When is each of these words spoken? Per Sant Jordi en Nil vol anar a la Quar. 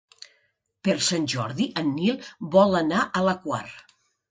Per 0.87 0.95
Sant 1.07 1.27
Jordi 1.33 1.67
en 1.83 1.93
Nil 1.99 2.27
vol 2.57 2.81
anar 2.83 3.05
a 3.07 3.25
la 3.31 3.39
Quar. 3.47 3.65